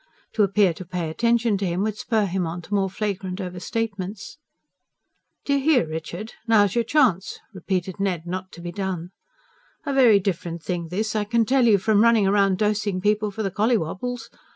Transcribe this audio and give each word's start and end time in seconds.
To 0.33 0.41
appear 0.41 0.73
to 0.73 0.83
pay 0.83 1.11
attention 1.11 1.59
to 1.59 1.65
him 1.67 1.83
would 1.83 1.95
spur 1.95 2.25
him 2.25 2.47
on 2.47 2.63
to 2.63 2.73
more 2.73 2.89
flagrant 2.89 3.39
over 3.39 3.59
statements. 3.59 4.39
"D'ye 5.45 5.59
hear, 5.59 5.85
Richard? 5.87 6.33
Now's 6.47 6.73
your 6.73 6.83
chance," 6.83 7.37
repeated 7.53 7.99
Ned, 7.99 8.25
not 8.25 8.51
to 8.53 8.61
be 8.61 8.71
done. 8.71 9.11
"A 9.85 9.93
very 9.93 10.19
different 10.19 10.63
thing 10.63 10.87
this, 10.87 11.15
I 11.15 11.23
can 11.25 11.45
tell 11.45 11.67
you, 11.67 11.77
from 11.77 12.01
running 12.01 12.27
round 12.27 12.57
dosing 12.57 12.99
people 12.99 13.29
for 13.29 13.43
the 13.43 13.51
collywobbles. 13.51 14.31